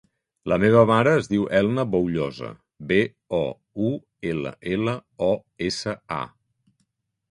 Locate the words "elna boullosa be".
1.59-2.99